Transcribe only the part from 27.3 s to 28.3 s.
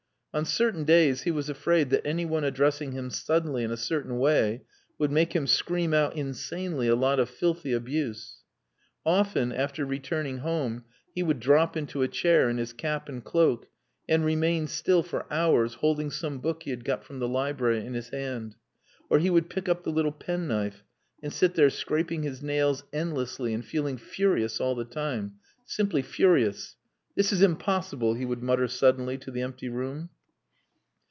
is impossible," he